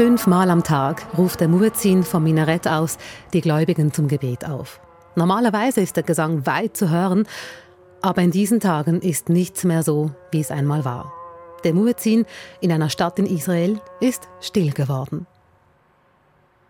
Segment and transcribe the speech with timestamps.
[0.00, 2.96] Fünfmal am Tag ruft der Muezzin vom Minarett aus
[3.34, 4.80] die Gläubigen zum Gebet auf.
[5.14, 7.28] Normalerweise ist der Gesang weit zu hören,
[8.00, 11.12] aber in diesen Tagen ist nichts mehr so, wie es einmal war.
[11.64, 12.24] Der Muezzin
[12.62, 15.26] in einer Stadt in Israel ist still geworden.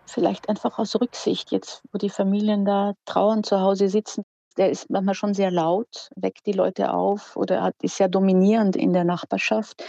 [0.07, 4.25] Vielleicht einfach aus Rücksicht, jetzt wo die Familien da trauern zu Hause sitzen.
[4.57, 8.93] Der ist manchmal schon sehr laut, weckt die Leute auf oder ist sehr dominierend in
[8.93, 9.83] der Nachbarschaft.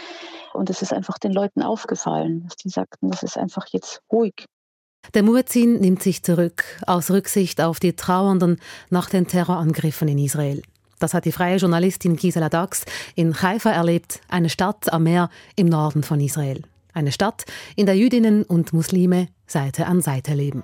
[0.53, 4.45] Und es ist einfach den Leuten aufgefallen, dass die sagten, das ist einfach jetzt ruhig.
[5.13, 10.61] Der Muezzin nimmt sich zurück aus Rücksicht auf die Trauernden nach den Terrorangriffen in Israel.
[10.99, 15.67] Das hat die freie Journalistin Gisela Dax in Haifa erlebt, eine Stadt am Meer im
[15.67, 16.61] Norden von Israel.
[16.93, 17.43] Eine Stadt,
[17.75, 20.63] in der Jüdinnen und Muslime Seite an Seite leben.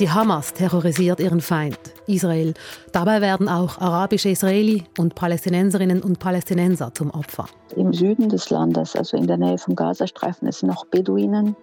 [0.00, 2.54] Die Hamas terrorisiert ihren Feind, Israel.
[2.90, 7.44] Dabei werden auch arabische Israeli und Palästinenserinnen und Palästinenser zum Opfer.
[7.76, 11.54] Im Süden des Landes, also in der Nähe vom Gazastreifen, sind noch Beduinen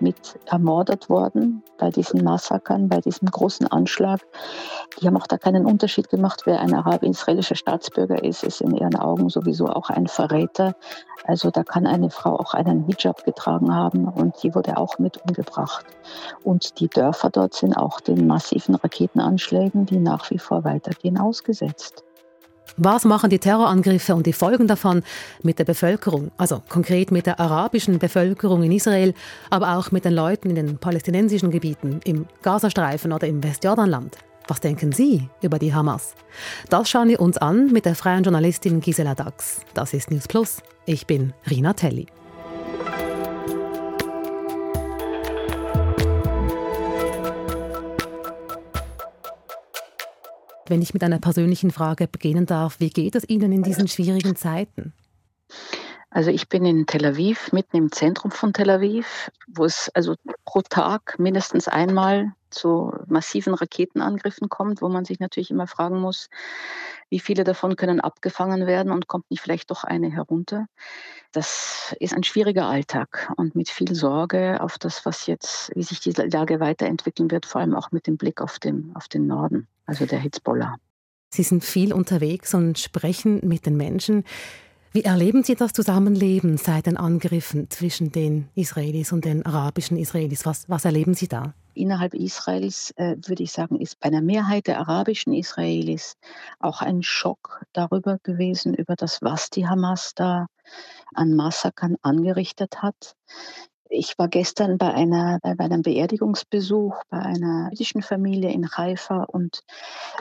[0.00, 4.20] mit ermordet worden bei diesen Massakern, bei diesem großen Anschlag.
[5.00, 8.96] Die haben auch da keinen Unterschied gemacht, wer ein arab-israelischer Staatsbürger ist, ist in ihren
[8.96, 10.74] Augen sowieso auch ein Verräter.
[11.24, 15.18] Also da kann eine Frau auch einen Hijab getragen haben und die wurde auch mit
[15.26, 15.86] umgebracht.
[16.44, 22.04] Und die Dörfer dort sind auch den massiven Raketenanschlägen, die nach wie vor weitergehen, ausgesetzt.
[22.78, 25.02] Was machen die Terrorangriffe und die Folgen davon
[25.42, 29.14] mit der Bevölkerung, also konkret mit der arabischen Bevölkerung in Israel,
[29.48, 34.18] aber auch mit den Leuten in den palästinensischen Gebieten, im Gazastreifen oder im Westjordanland?
[34.46, 36.14] Was denken Sie über die Hamas?
[36.68, 39.62] Das schauen wir uns an mit der freien Journalistin Gisela Dax.
[39.72, 40.58] Das ist News Plus.
[40.84, 42.06] Ich bin Rina Telli.
[50.68, 54.34] Wenn ich mit einer persönlichen Frage beginnen darf, wie geht es Ihnen in diesen schwierigen
[54.36, 54.92] Zeiten?
[56.16, 60.14] Also ich bin in Tel Aviv, mitten im Zentrum von Tel Aviv, wo es also
[60.46, 66.30] pro Tag mindestens einmal zu massiven Raketenangriffen kommt, wo man sich natürlich immer fragen muss,
[67.10, 70.68] wie viele davon können abgefangen werden und kommt nicht vielleicht doch eine herunter.
[71.32, 76.00] Das ist ein schwieriger Alltag und mit viel Sorge auf das, was jetzt, wie sich
[76.00, 79.68] die Lage weiterentwickeln wird, vor allem auch mit dem Blick auf den, auf den Norden,
[79.84, 80.76] also der Hitzbollah.
[81.28, 84.24] Sie sind viel unterwegs und sprechen mit den Menschen.
[84.96, 90.46] Wie erleben Sie das Zusammenleben seit den Angriffen zwischen den Israelis und den arabischen Israelis?
[90.46, 91.52] Was, was erleben Sie da?
[91.74, 96.16] Innerhalb Israels äh, würde ich sagen, ist bei einer Mehrheit der arabischen Israelis
[96.60, 100.46] auch ein Schock darüber gewesen, über das, was die Hamas da
[101.12, 103.16] an Massakern angerichtet hat.
[103.88, 109.60] Ich war gestern bei, einer, bei einem Beerdigungsbesuch bei einer jüdischen Familie in Haifa und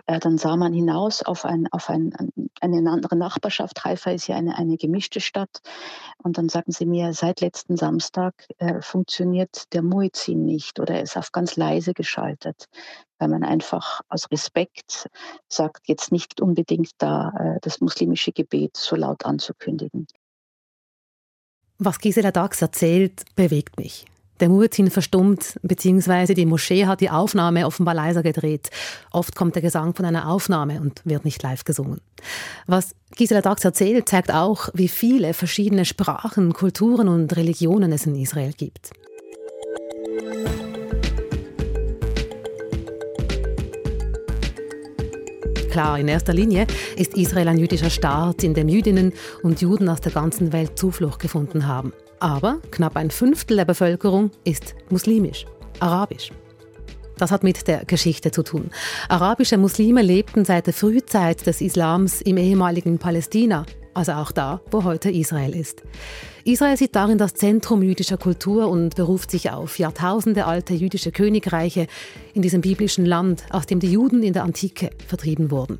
[0.06, 2.14] äh, dann sah man hinaus auf, ein, auf ein,
[2.62, 3.84] eine andere Nachbarschaft.
[3.84, 5.62] Haifa ist ja eine, eine gemischte Stadt.
[6.18, 11.04] Und dann sagten sie mir, seit letzten Samstag äh, funktioniert der Muezzin nicht oder er
[11.04, 12.66] ist auf ganz leise geschaltet,
[13.18, 15.10] weil man einfach aus Respekt
[15.48, 20.08] sagt, jetzt nicht unbedingt da äh, das muslimische Gebet so laut anzukündigen.
[21.78, 24.06] Was Gisela Dax erzählt, bewegt mich.
[24.40, 28.70] Der Muezzin verstummt, beziehungsweise die Moschee hat die Aufnahme offenbar leiser gedreht.
[29.12, 32.02] Oft kommt der Gesang von einer Aufnahme und wird nicht live gesungen.
[32.66, 38.16] Was Gisela Dax erzählt, zeigt auch, wie viele verschiedene Sprachen, Kulturen und Religionen es in
[38.16, 38.92] Israel gibt.
[45.76, 49.12] Klar, in erster Linie ist Israel ein jüdischer Staat, in dem Jüdinnen
[49.44, 51.92] und Juden aus der ganzen Welt Zuflucht gefunden haben.
[52.22, 55.46] Aber knapp ein Fünftel der Bevölkerung ist muslimisch,
[55.82, 56.32] arabisch.
[57.18, 58.70] Das hat mit der Geschichte zu tun.
[59.10, 64.84] Arabische Muslime lebten seit der Frühzeit des Islams im ehemaligen Palästina, also auch da, wo
[64.84, 65.82] heute Israel ist.
[66.44, 71.88] Israel sieht darin das Zentrum jüdischer Kultur und beruft sich auf Jahrtausende alte jüdische Königreiche
[72.34, 75.80] in diesem biblischen Land, aus dem die Juden in der Antike vertrieben wurden.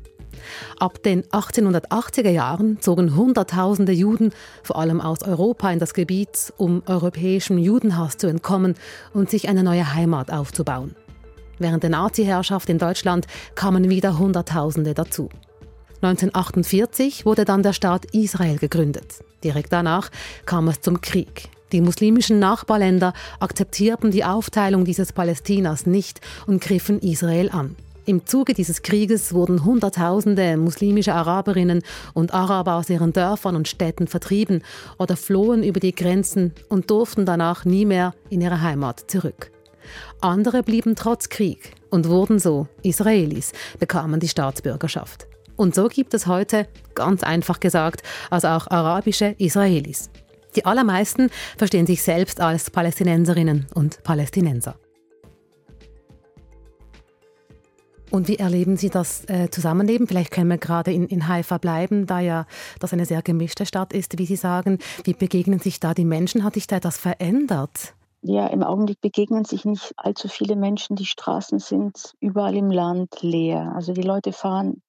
[0.78, 4.32] Ab den 1880er Jahren zogen Hunderttausende Juden,
[4.62, 8.74] vor allem aus Europa, in das Gebiet, um europäischem Judenhass zu entkommen
[9.12, 10.94] und sich eine neue Heimat aufzubauen.
[11.58, 15.28] Während der Nazi-Herrschaft in Deutschland kamen wieder Hunderttausende dazu.
[16.02, 19.24] 1948 wurde dann der Staat Israel gegründet.
[19.42, 20.10] Direkt danach
[20.44, 21.48] kam es zum Krieg.
[21.72, 27.76] Die muslimischen Nachbarländer akzeptierten die Aufteilung dieses Palästinas nicht und griffen Israel an.
[28.04, 31.82] Im Zuge dieses Krieges wurden Hunderttausende muslimische Araberinnen
[32.14, 34.62] und Araber aus ihren Dörfern und Städten vertrieben
[34.96, 39.50] oder flohen über die Grenzen und durften danach nie mehr in ihre Heimat zurück.
[40.20, 45.26] Andere blieben trotz Krieg und wurden so Israelis, bekamen die Staatsbürgerschaft.
[45.56, 50.10] Und so gibt es heute, ganz einfach gesagt, also auch arabische Israelis.
[50.54, 54.76] Die allermeisten verstehen sich selbst als Palästinenserinnen und Palästinenser.
[58.10, 60.06] Und wie erleben Sie das äh, Zusammenleben?
[60.06, 62.46] Vielleicht können wir gerade in, in Haifa bleiben, da ja
[62.78, 64.78] das eine sehr gemischte Stadt ist, wie Sie sagen.
[65.04, 66.44] Wie begegnen sich da die Menschen?
[66.44, 67.94] Hat sich da etwas verändert?
[68.22, 70.96] Ja, im Augenblick begegnen sich nicht allzu viele Menschen.
[70.96, 73.72] Die Straßen sind überall im Land leer.
[73.74, 74.82] Also die Leute fahren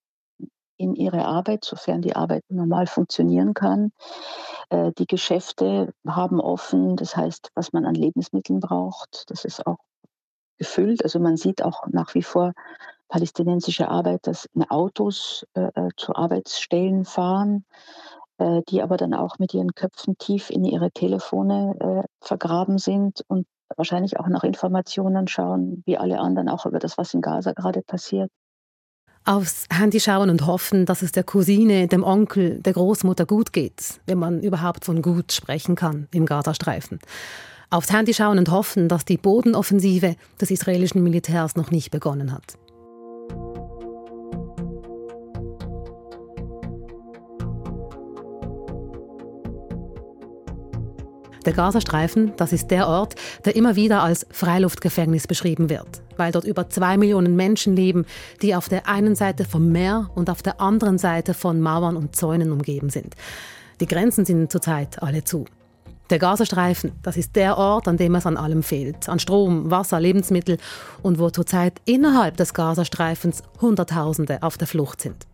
[0.78, 3.92] in ihre Arbeit, sofern die Arbeit normal funktionieren kann.
[4.70, 9.78] Äh, die Geschäfte haben offen, das heißt, was man an Lebensmitteln braucht, das ist auch
[10.58, 11.04] gefüllt.
[11.04, 12.54] Also man sieht auch nach wie vor
[13.08, 17.66] palästinensische Arbeiter in Autos äh, äh, zu Arbeitsstellen fahren,
[18.38, 23.24] äh, die aber dann auch mit ihren Köpfen tief in ihre Telefone äh, vergraben sind
[23.28, 27.54] und wahrscheinlich auch nach Informationen schauen, wie alle anderen auch über das, was in Gaza
[27.54, 28.32] gerade passiert.
[29.28, 34.00] Aufs Handy schauen und hoffen, dass es der Cousine, dem Onkel, der Großmutter gut geht,
[34.06, 37.00] wenn man überhaupt von gut sprechen kann im Gazastreifen.
[37.70, 42.58] Aufs Handy schauen und hoffen, dass die Bodenoffensive des israelischen Militärs noch nicht begonnen hat.
[51.48, 53.16] Der Gazastreifen, das ist der Ort,
[53.46, 58.06] der immer wieder als Freiluftgefängnis beschrieben wird, weil dort über zwei Millionen Menschen leben,
[58.42, 62.18] die auf der einen Seite vom Meer und auf der anderen Seite von Mauern und
[62.18, 63.16] Zäunen umgeben sind.
[63.80, 65.46] Die Grenzen sind zurzeit alle zu.
[66.10, 69.08] Der Gazastreifen, das ist der Ort, an dem es an allem fehlt.
[69.08, 70.58] An Strom, Wasser, Lebensmittel
[71.02, 75.28] und wo zurzeit innerhalb des Gazastreifens Hunderttausende auf der Flucht sind.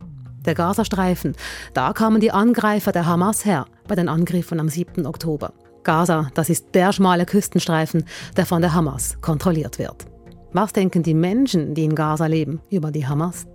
[0.45, 1.35] Der Gazastreifen,
[1.73, 5.07] da kamen die Angreifer der Hamas her bei den Angriffen am 7.
[5.07, 5.53] Oktober.
[5.83, 8.05] Gaza, das ist der schmale Küstenstreifen,
[8.37, 10.05] der von der Hamas kontrolliert wird.
[10.53, 13.47] Was denken die Menschen, die in Gaza leben, über die Hamas?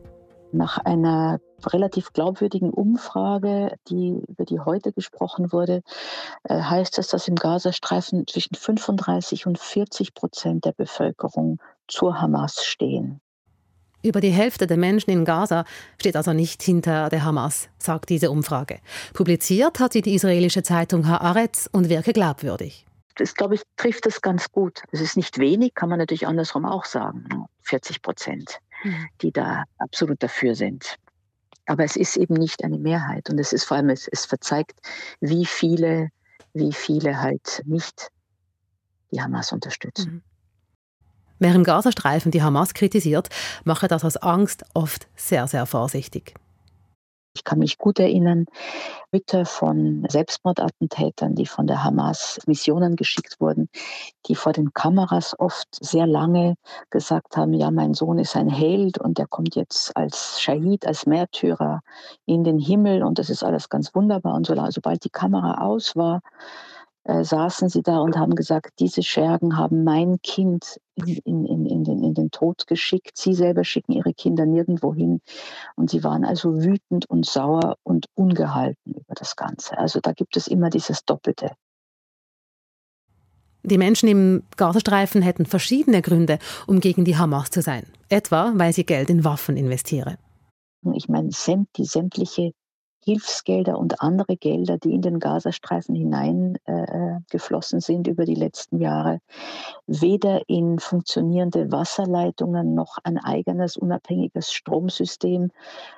[0.50, 5.82] Nach einer relativ glaubwürdigen Umfrage, die, über die heute gesprochen wurde,
[6.44, 12.64] äh, heißt es, dass im Gazastreifen zwischen 35 und 40 Prozent der Bevölkerung zur Hamas
[12.64, 13.20] stehen.
[14.03, 15.65] Über die Hälfte der Menschen in Gaza
[16.00, 18.79] steht also nicht hinter der Hamas, sagt diese Umfrage.
[19.12, 22.87] Publiziert hat sie die israelische Zeitung Haaretz und wirke glaubwürdig.
[23.17, 24.83] Das, glaube ich, trifft es ganz gut.
[24.93, 27.47] Es ist nicht wenig, kann man natürlich andersrum auch sagen.
[27.62, 29.09] 40 Prozent, mhm.
[29.21, 30.95] die da absolut dafür sind.
[31.67, 33.29] Aber es ist eben nicht eine Mehrheit.
[33.29, 34.79] Und es ist vor allem, es, es verzeigt,
[35.21, 36.11] wie viele,
[36.55, 38.11] wie viele halt nicht
[39.11, 40.23] die Hamas unterstützen.
[41.38, 43.29] Wer im Gazastreifen die Hamas kritisiert,
[43.64, 46.35] mache das aus Angst oft sehr, sehr vorsichtig.
[47.35, 48.46] Ich kann mich gut erinnern,
[49.12, 53.69] Mütter von Selbstmordattentätern, die von der Hamas Missionen geschickt wurden,
[54.26, 56.56] die vor den Kameras oft sehr lange
[56.90, 61.06] gesagt haben, ja, mein Sohn ist ein Held und der kommt jetzt als Schahid, als
[61.06, 61.82] Märtyrer
[62.26, 64.35] in den Himmel und das ist alles ganz wunderbar.
[64.35, 66.23] Und sobald die Kamera aus war,
[67.08, 71.82] äh, saßen sie da und haben gesagt, diese Schergen haben mein Kind in, in, in,
[71.84, 73.12] den, in den Tod geschickt.
[73.16, 75.22] Sie selber schicken ihre Kinder nirgendwo hin.
[75.75, 79.78] Und sie waren also wütend und sauer und ungehalten über das Ganze.
[79.78, 81.52] Also da gibt es immer dieses Doppelte.
[83.62, 87.87] Die Menschen im Gazastreifen hätten verschiedene Gründe, um gegen die Hamas zu sein.
[88.11, 90.18] Etwa, weil sie Geld in Waffen investieren.
[90.94, 91.30] Ich meine,
[91.76, 92.52] die sämtliche
[93.09, 99.21] Hilfsgelder und andere Gelder, die in den Gazastreifen hineingeflossen äh, sind über die letzten Jahre,
[99.87, 105.50] weder in funktionierende Wasserleitungen noch ein eigenes unabhängiges Stromsystem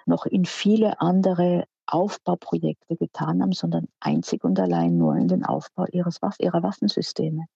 [0.06, 5.86] noch in viele andere Aufbauprojekte getan haben, sondern einzig und allein nur in den Aufbau
[5.90, 7.46] ihres, ihrer Waffensysteme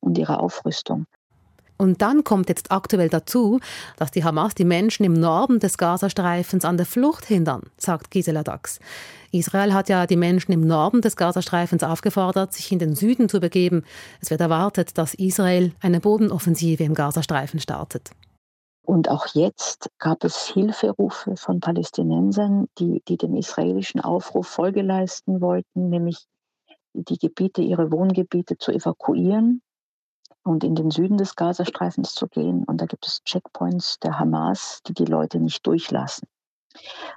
[0.00, 1.06] und ihrer Aufrüstung.
[1.76, 3.60] Und dann kommt jetzt aktuell dazu,
[3.96, 8.42] dass die Hamas die Menschen im Norden des Gazastreifens an der Flucht hindern, sagt Gisela
[8.42, 8.78] Dax.
[9.32, 13.40] Israel hat ja die Menschen im Norden des Gazastreifens aufgefordert, sich in den Süden zu
[13.40, 13.82] begeben.
[14.20, 18.10] Es wird erwartet, dass Israel eine Bodenoffensive im Gazastreifen startet.
[18.86, 25.40] Und auch jetzt gab es Hilferufe von Palästinensern, die, die dem israelischen Aufruf Folge leisten
[25.40, 26.26] wollten, nämlich
[26.92, 29.62] die Gebiete, ihre Wohngebiete zu evakuieren
[30.44, 32.64] und in den Süden des Gazastreifens zu gehen.
[32.64, 36.28] Und da gibt es Checkpoints der Hamas, die die Leute nicht durchlassen.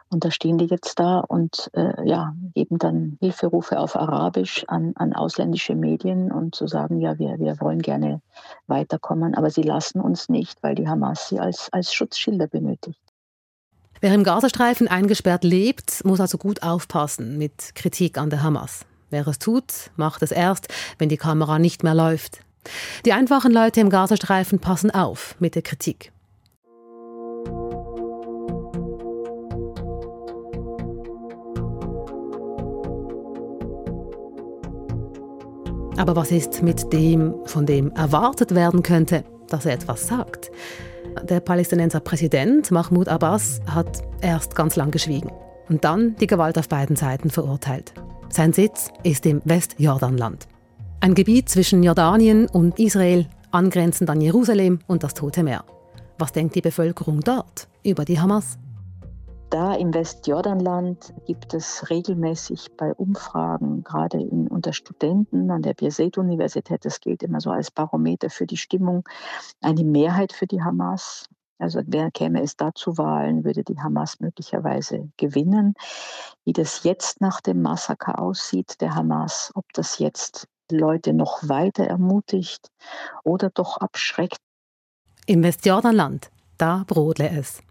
[0.10, 4.94] Und da stehen die jetzt da und äh, ja, geben dann Hilferufe auf Arabisch an,
[4.96, 8.22] an ausländische Medien und zu sagen, ja, wir, wir wollen gerne
[8.68, 13.02] weiterkommen, aber sie lassen uns nicht, weil die Hamas sie als, als Schutzschilder benötigt.
[14.00, 18.86] Wer im Gazastreifen eingesperrt lebt, muss also gut aufpassen mit Kritik an der Hamas.
[19.10, 20.68] Wer es tut, macht es erst,
[21.00, 22.42] wenn die Kamera nicht mehr läuft.
[23.06, 26.12] Die einfachen Leute im Gazastreifen passen auf mit der Kritik.
[35.98, 40.52] Aber was ist mit dem, von dem erwartet werden könnte, dass er etwas sagt?
[41.24, 45.32] Der Palästinenser Präsident Mahmoud Abbas hat erst ganz lang geschwiegen
[45.70, 47.94] und dann die Gewalt auf beiden Seiten verurteilt.
[48.30, 50.48] Sein Sitz ist im Westjordanland.
[51.00, 55.64] Ein Gebiet zwischen Jordanien und Israel, angrenzend an Jerusalem und das Tote Meer.
[56.18, 58.58] Was denkt die Bevölkerung dort über die Hamas?
[59.52, 66.84] Da im Westjordanland gibt es regelmäßig bei Umfragen, gerade in, unter Studenten an der Birzeit-Universität,
[66.84, 69.08] das gilt immer so als Barometer für die Stimmung,
[69.62, 71.30] eine Mehrheit für die Hamas.
[71.60, 75.76] Also wer käme es da zu Wahlen, würde die Hamas möglicherweise gewinnen.
[76.44, 81.86] Wie das jetzt nach dem Massaker aussieht, der Hamas, ob das jetzt Leute noch weiter
[81.86, 82.70] ermutigt
[83.24, 84.38] oder doch abschreckt.
[85.26, 87.62] Im Westjordanland, da brodle es.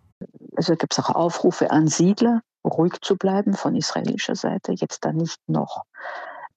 [0.57, 5.13] Also gibt es auch Aufrufe an Siedler, ruhig zu bleiben von israelischer Seite, jetzt da
[5.13, 5.85] nicht noch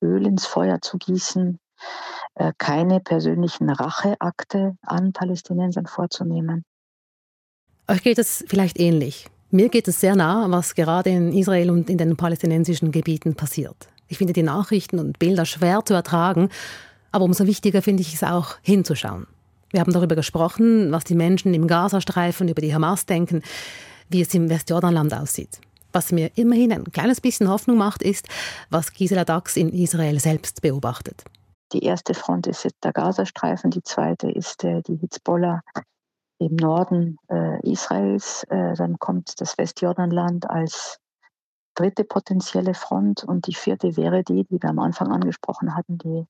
[0.01, 1.59] Öl ins Feuer zu gießen,
[2.35, 6.63] äh, keine persönlichen Racheakte an Palästinensern vorzunehmen.
[7.87, 9.27] Euch geht es vielleicht ähnlich.
[9.51, 13.89] Mir geht es sehr nah, was gerade in Israel und in den palästinensischen Gebieten passiert.
[14.09, 16.49] Ich finde die Nachrichten und Bilder schwer zu ertragen,
[17.11, 19.27] aber umso wichtiger finde ich es auch hinzuschauen.
[19.71, 23.43] Wir haben darüber gesprochen, was die Menschen im Gazastreifen über die Hamas denken,
[24.09, 25.61] wie es im Westjordanland aussieht.
[25.93, 28.27] Was mir immerhin ein kleines bisschen Hoffnung macht, ist,
[28.69, 31.23] was Gisela Dax in Israel selbst beobachtet.
[31.71, 35.61] Die erste Front ist jetzt der Gazastreifen, die zweite ist äh, die Hezbollah
[36.39, 38.43] im Norden äh, Israels.
[38.49, 40.97] Äh, dann kommt das Westjordanland als
[41.79, 46.25] dritte potenzielle Front und die vierte wäre die, die wir am Anfang angesprochen hatten, die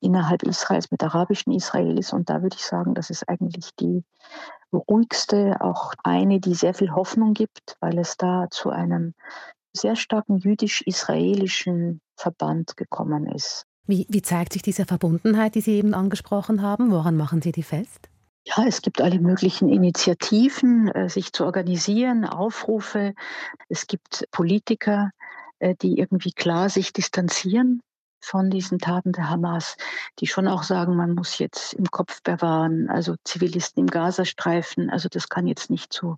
[0.00, 2.12] innerhalb Israels mit arabischen Israelis.
[2.12, 4.02] Und da würde ich sagen, das ist eigentlich die
[4.72, 9.14] ruhigste, auch eine, die sehr viel Hoffnung gibt, weil es da zu einem
[9.72, 13.66] sehr starken jüdisch-israelischen Verband gekommen ist.
[13.86, 16.90] Wie, wie zeigt sich diese Verbundenheit, die Sie eben angesprochen haben?
[16.90, 18.11] Woran machen Sie die fest?
[18.44, 23.14] Ja, es gibt alle möglichen Initiativen, äh, sich zu organisieren, Aufrufe.
[23.68, 25.10] Es gibt Politiker,
[25.60, 27.82] äh, die irgendwie klar sich distanzieren
[28.24, 29.76] von diesen Taten der Hamas,
[30.18, 35.08] die schon auch sagen, man muss jetzt im Kopf bewahren, also Zivilisten im Gazastreifen, also
[35.08, 36.16] das kann jetzt nicht so,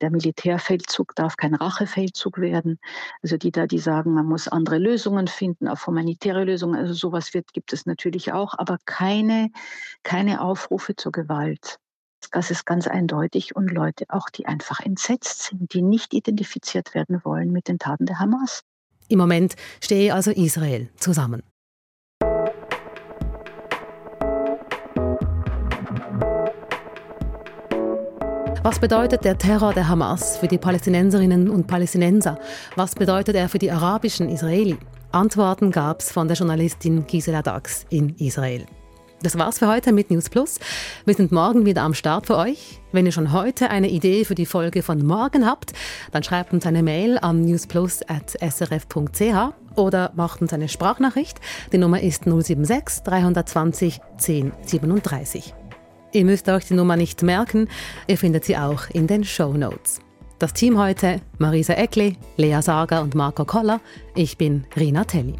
[0.00, 2.78] der Militärfeldzug darf kein Rachefeldzug werden,
[3.22, 7.34] also die da, die sagen, man muss andere Lösungen finden, auch humanitäre Lösungen, also sowas
[7.34, 9.50] wird, gibt es natürlich auch, aber keine,
[10.02, 11.78] keine Aufrufe zur Gewalt.
[12.32, 17.24] Das ist ganz eindeutig und Leute auch, die einfach entsetzt sind, die nicht identifiziert werden
[17.24, 18.64] wollen mit den Taten der Hamas.
[19.08, 21.42] Im Moment stehe also Israel zusammen.
[28.62, 32.38] Was bedeutet der Terror der Hamas für die Palästinenserinnen und Palästinenser?
[32.76, 34.76] Was bedeutet er für die arabischen Israeli?
[35.10, 38.66] Antworten gab es von der Journalistin Gisela Dax in Israel.
[39.22, 40.60] Das war's für heute mit News Plus.
[41.04, 42.78] Wir sind morgen wieder am Start für euch.
[42.92, 45.72] Wenn ihr schon heute eine Idee für die Folge von morgen habt,
[46.12, 51.40] dann schreibt uns eine Mail an newsplus.srf.ch oder macht uns eine Sprachnachricht.
[51.72, 55.52] Die Nummer ist 076 320 1037.
[56.12, 57.68] Ihr müsst euch die Nummer nicht merken,
[58.06, 59.98] ihr findet sie auch in den Show Notes.
[60.38, 63.80] Das Team heute: Marisa Eckli, Lea Sager und Marco Koller.
[64.14, 65.34] Ich bin Rina Telli.